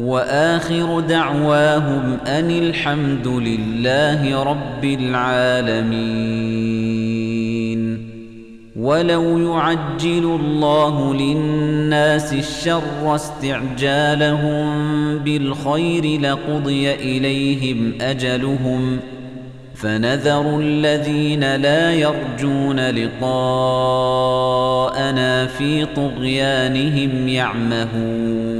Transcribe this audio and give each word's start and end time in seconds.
وآخر 0.00 1.00
دعواهم 1.00 2.18
أن 2.26 2.50
الحمد 2.50 3.28
لله 3.28 4.42
رب 4.42 4.84
العالمين. 4.84 6.20
ولو 8.76 9.38
يعجل 9.38 10.38
الله 10.40 11.14
للناس 11.14 12.32
الشر 12.32 13.14
استعجالهم 13.14 14.68
بالخير 15.18 16.20
لقضي 16.20 16.94
إليهم 16.94 17.92
أجلهم. 18.00 18.98
فنذر 19.74 20.60
الذين 20.60 21.56
لا 21.56 21.92
يرجون 21.92 22.90
لقاءنا 22.90 23.26
في 25.46 25.84
طغيانهم 25.84 27.28
يعمهون. 27.28 28.59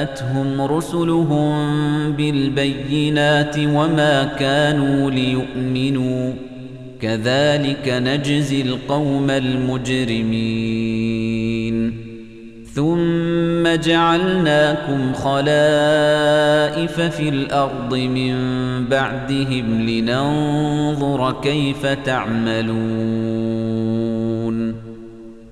وَجَاءَتْهُمْ 0.00 0.62
رُسُلُهُم 0.62 1.52
بِالْبَيِّنَاتِ 2.12 3.58
وَمَا 3.58 4.24
كَانُوا 4.24 5.10
لِيُؤْمِنُوا. 5.10 6.32
كذلك 7.00 7.88
نجزي 7.88 8.62
القوم 8.62 9.30
المجرمين. 9.30 11.92
ثم 12.74 13.82
جعلناكم 13.82 15.12
خلائف 15.12 17.00
في 17.00 17.28
الأرض 17.28 17.94
من 17.94 18.34
بعدهم 18.84 19.88
لننظر 19.88 21.36
كيف 21.42 21.86
تعملون. 21.86 23.79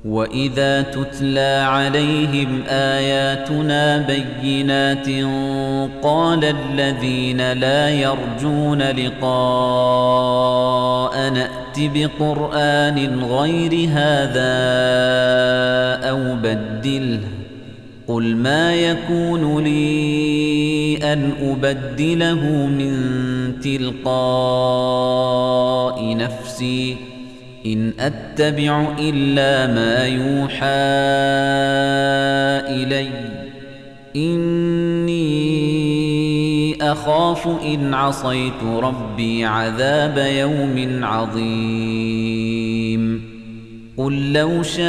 وإذا 0.05 0.83
تتلى 0.83 1.65
عليهم 1.67 2.63
آياتنا 2.69 3.99
بينات 3.99 5.09
قال 6.03 6.45
الذين 6.45 7.53
لا 7.53 7.91
يرجون 7.91 8.83
لقاء 8.83 9.29
نأت 11.31 11.79
بقرآن 11.79 13.25
غير 13.25 13.89
هذا 13.89 14.59
أو 16.11 16.35
بدله 16.35 17.21
قل 18.09 18.37
ما 18.37 18.75
يكون 18.75 19.65
لي 19.65 20.99
أن 21.13 21.33
أبدله 21.43 22.67
من 22.67 22.95
تلقاء 23.61 24.07
نفسي 26.17 27.08
إن 27.73 27.93
أتبع 28.01 28.87
إلا 28.99 29.67
ما 29.75 30.07
يوحى 30.07 30.67
إلي. 32.83 33.09
إني 34.17 35.29
أخاف 36.93 37.49
إن 37.65 37.95
عصيت 37.95 38.63
ربي 38.83 39.45
عذاب 39.45 40.19
يوم 40.19 41.05
عظيم. 41.05 42.49
قل 43.97 44.33
لو 44.33 44.63
شاء 44.63 44.89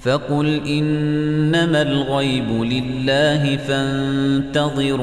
فقل 0.00 0.60
إنما 0.66 1.82
الغيب 1.82 2.50
لله 2.50 3.56
فانتظروا 3.56 4.98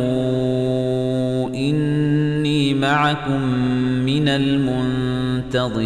إني 1.50 2.74
معكم 2.74 3.42
من 4.06 4.28
المنتظرين. 4.28 5.86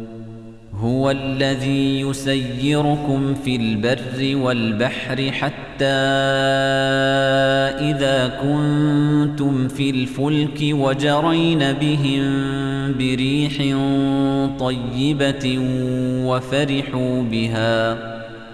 هو 0.81 1.11
الذي 1.11 1.99
يسيركم 1.99 3.33
في 3.33 3.55
البر 3.55 4.37
والبحر 4.43 5.31
حتى 5.31 5.85
إذا 7.89 8.39
كنتم 8.41 9.67
في 9.67 9.89
الفلك 9.89 10.59
وجرين 10.61 11.73
بهم 11.73 12.23
بريح 12.97 13.57
طيبة 14.59 15.57
وفرحوا 16.25 17.21
بها. 17.21 18.20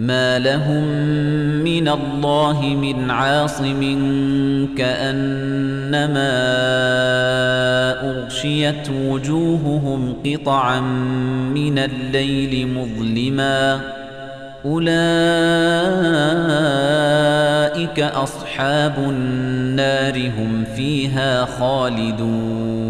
ما 0.00 0.38
لهم 0.38 0.84
من 1.64 1.88
الله 1.88 2.60
من 2.62 3.10
عاصم 3.10 3.80
كأنما 4.78 6.30
أغشيت 8.10 8.90
وجوههم 8.90 10.16
قطعا 10.26 10.80
من 11.54 11.78
الليل 11.78 12.68
مظلما 12.68 13.80
أولئك 14.64 14.90
أصحاب 18.00 18.94
النار 18.98 20.18
هم 20.18 20.64
فيها 20.76 21.44
خالدون 21.44 22.89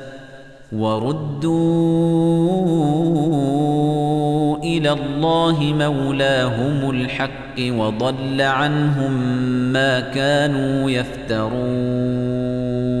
وردوا 0.71 1.51
إلى 4.57 4.91
الله 4.91 5.73
مولاهم 5.79 6.89
الحق 6.89 7.59
وضل 7.59 8.41
عنهم 8.41 9.11
ما 9.73 9.99
كانوا 9.99 10.91
يفترون. 10.91 13.00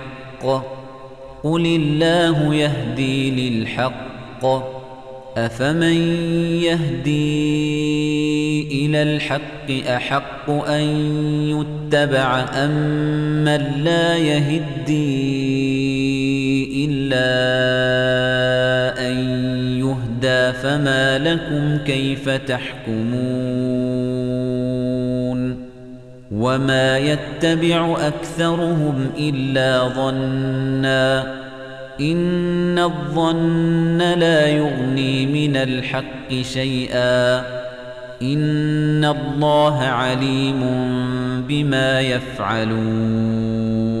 قل 1.43 1.65
الله 1.65 2.55
يهدي 2.55 3.49
للحق. 3.49 4.81
أفمن 5.37 5.97
يهدي 6.61 7.41
إلى 8.85 9.03
الحق 9.03 9.71
أحق 9.87 10.49
أن 10.49 10.83
يتبع 11.47 12.45
أم 12.53 12.71
من 13.43 13.83
لا 13.83 14.17
يهدي 14.17 15.01
إلا 16.85 17.21
أن 19.07 19.17
يهدى 19.79 20.57
فما 20.57 21.17
لكم 21.17 21.77
كيف 21.85 22.29
تحكمون 22.29 23.81
وما 26.31 26.97
يتبع 26.97 27.97
أكثرهم 27.99 29.11
إلا 29.17 29.87
ظنّا 29.87 31.41
إن 31.99 32.79
الظن 32.79 33.97
لا 33.97 34.47
يغني 34.47 35.25
من 35.25 35.57
الحق 35.57 36.33
شيئا 36.41 37.39
إن 38.21 39.05
الله 39.05 39.83
عليم 39.83 40.61
بما 41.47 42.01
يفعلون 42.01 44.00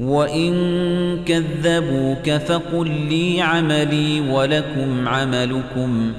وإن 0.00 0.54
كذبوك 1.26 2.30
فقل 2.30 2.90
لي 3.08 3.42
عملي 3.42 4.20
ولكم 4.20 5.08
عملكم 5.08 6.12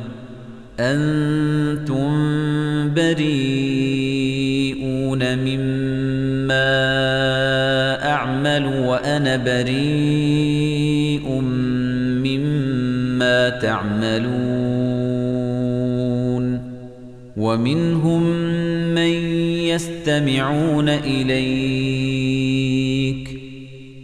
أنتم 0.80 2.12
بريئون 2.94 4.02
مما 5.38 6.62
أعمل 8.06 8.66
وأنا 8.66 9.38
بريء 9.38 9.82
مما 12.22 13.50
تعملون 13.50 14.62
ومنهم 17.38 18.24
من 18.96 19.14
يستمعون 19.72 20.90
إليك 20.90 21.91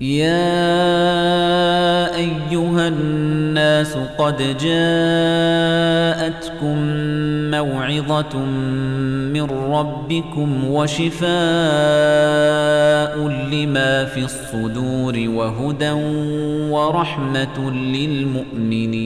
يا 0.00 0.56
أيها 2.16 2.88
الناس 2.88 3.96
قد 4.18 4.36
جاءتكم 4.58 5.56
موعظة 7.50 8.38
من 9.34 9.42
ربكم 9.50 10.64
وشفاء 10.64 11.28
لما 13.52 14.04
في 14.04 14.24
الصدور 14.24 15.14
وهدى 15.28 15.92
ورحمة 16.70 17.70
للمؤمنين. 17.70 19.04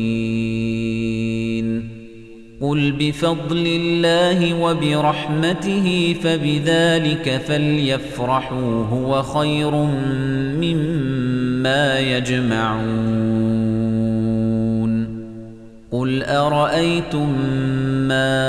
قل 2.60 2.92
بفضل 2.98 3.66
الله 3.66 4.54
وبرحمته 4.54 6.16
فبذلك 6.22 7.40
فليفرحوا 7.48 8.84
هو 8.84 9.22
خير 9.22 9.70
مما 10.60 11.98
يجمعون. 11.98 13.38
قل 15.92 16.22
أرأيتم 16.22 17.28
ما 18.08 18.48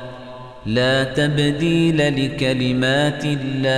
لا 0.65 1.03
تبديل 1.03 2.25
لكلمات 2.25 3.23
الله. 3.25 3.71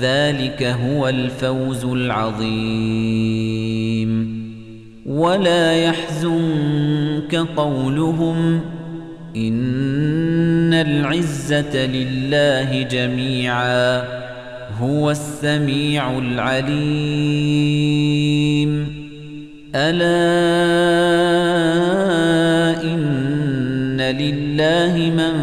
ذلك 0.00 0.62
هو 0.62 1.08
الفوز 1.08 1.84
العظيم. 1.84 3.04
ولا 5.06 5.72
يحزنك 5.72 7.34
قولهم 7.56 8.60
إن 9.36 10.74
العزة 10.74 11.86
لله 11.86 12.82
جميعا 12.82 14.04
هو 14.80 15.10
السميع 15.10 16.18
العليم. 16.18 17.34
ألا 19.74 20.14
إن 22.82 23.13
لله 24.12 25.10
من 25.10 25.34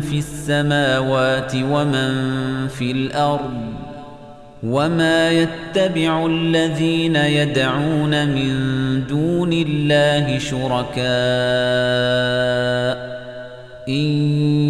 في 0.00 0.18
السماوات 0.18 1.52
ومن 1.54 2.12
في 2.68 2.90
الأرض 2.90 3.74
وما 4.62 5.30
يتبع 5.30 6.26
الذين 6.26 7.16
يدعون 7.16 8.28
من 8.28 8.54
دون 9.06 9.52
الله 9.52 10.38
شركاء 10.38 11.04
إن 13.88 14.04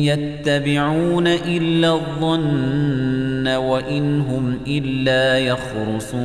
يتبعون 0.02 1.26
إلا 1.26 1.94
الظن 1.94 3.48
وإن 3.48 4.20
هم 4.20 4.58
إلا 4.66 5.38
يخرصون 5.38 6.24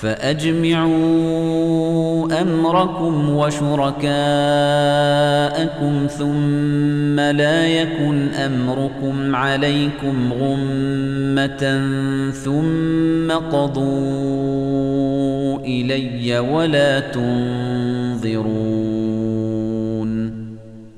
فأجمعوا 0.00 1.28
أمركم 2.42 3.30
وشركاءكم 3.30 4.06
ثم 6.06 7.20
لا 7.20 7.66
يكن 7.66 8.28
أمركم 8.28 9.36
عليكم 9.36 10.32
غمة 10.32 11.80
ثم 12.30 13.32
قضوا 13.32 13.88
إلي 15.58 16.38
ولا 16.38 17.00
تنظرون 17.00 18.77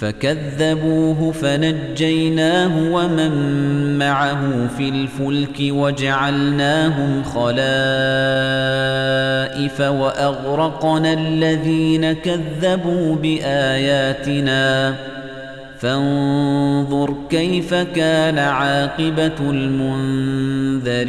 فكذبوه 0.00 1.32
فنجيناه 1.32 2.92
ومن 2.92 3.32
معه 3.98 4.68
في 4.76 4.88
الفلك 4.88 5.56
وجعلناهم 5.60 7.22
خلائف 7.22 7.60
وأغرقنا 9.80 11.12
الذين 11.12 12.12
كذبوا 12.12 13.16
بآياتنا. 13.16 14.94
فانظر 15.78 17.14
كيف 17.30 17.74
كان 17.74 18.38
عاقبة 18.38 19.50
المنذرين. 19.50 21.08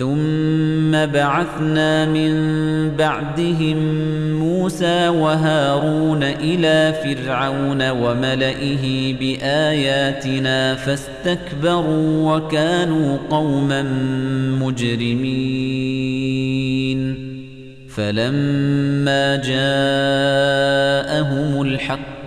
ثم 0.00 0.92
بعثنا 1.06 2.06
من 2.06 2.32
بعدهم 2.96 3.78
موسى 4.34 5.08
وهارون 5.08 6.22
إلى 6.22 6.94
فرعون 7.04 7.90
وملئه 7.90 9.14
بآياتنا 9.14 10.74
فاستكبروا 10.74 12.36
وكانوا 12.36 13.18
قوما 13.30 13.82
مجرمين. 14.60 16.10
فلما 17.88 19.36
جاءهم 19.36 20.82
الحق 21.62 22.19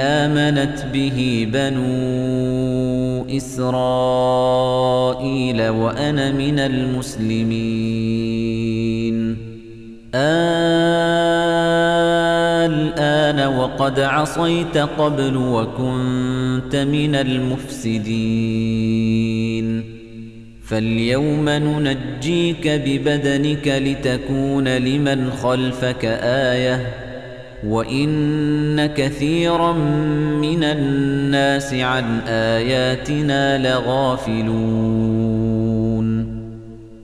آمنت 0.00 0.86
به 0.92 1.48
بنو 1.52 3.26
إسرائيل 3.36 3.68
وأنا 5.68 6.32
من 6.32 6.58
المسلمين. 6.58 7.90
الآن 12.64 13.56
وقد 13.58 14.00
عصيت 14.00 14.78
قبل 14.78 15.36
وكنت 15.36 16.76
من 16.76 17.14
المفسدين. 17.14 18.40
فاليوم 20.64 21.48
ننجيك 21.48 22.68
ببدنك 22.68 23.68
لتكون 23.68 24.68
لمن 24.68 25.30
خلفك 25.30 26.04
آية. 26.22 26.99
وإن 27.66 28.86
كثيرا 28.86 29.72
من 30.42 30.64
الناس 30.64 31.74
عن 31.74 32.20
آياتنا 32.28 33.58
لغافلون 33.58 35.10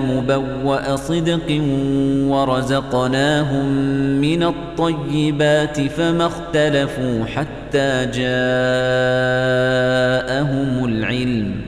مبوأ 0.00 0.96
صدق 0.96 1.60
ورزقناهم 2.28 3.66
من 4.20 4.42
الطيبات 4.42 5.80
فما 5.80 6.26
اختلفوا 6.26 7.24
حتى 7.24 8.06
جاءهم 8.14 8.44
العلم 10.84 11.67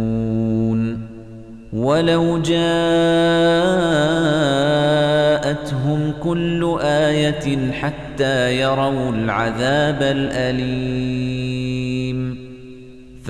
ولو 1.73 2.37
جاءتهم 2.37 2.61
كل 6.23 6.77
آية 6.81 7.71
حتى 7.71 8.59
يروا 8.61 9.11
العذاب 9.11 10.01
الأليم 10.01 11.80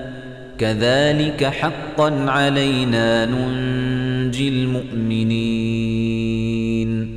كذلك 0.60 1.44
حقا 1.44 2.30
علينا 2.30 3.26
ننجي 3.26 4.50
المؤمنين. 4.50 7.17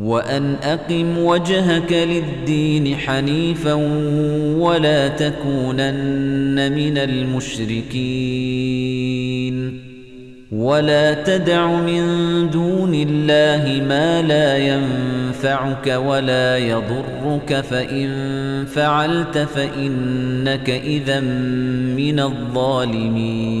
وأن 0.00 0.54
أقم 0.62 1.18
وجهك 1.18 1.92
للدين 1.92 2.96
حنيفا 2.96 3.74
ولا 4.58 5.08
تكونن 5.08 6.72
من 6.72 6.98
المشركين. 6.98 8.30
ولا 10.52 11.22
تدع 11.22 11.80
من 11.80 12.02
دون 12.50 12.94
الله 12.94 13.84
ما 13.88 14.22
لا 14.22 14.58
ينفعك 14.58 15.86
ولا 15.86 16.58
يضرك 16.58 17.60
فإن 17.70 18.10
فعلت 18.66 19.38
فإنك 19.38 20.70
إذا 20.70 21.20
من 21.96 22.20
الظالمين. 22.20 23.60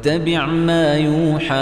واتبع 0.00 0.46
ما 0.46 0.94
يوحى 0.94 1.54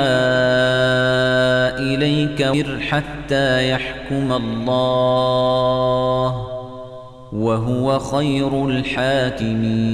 إليك 1.78 2.42
حتى 2.80 3.70
يحكم 3.70 4.32
الله 4.32 5.08
وهو 7.32 7.98
خير 7.98 8.64
الحاكمين. 8.68 9.88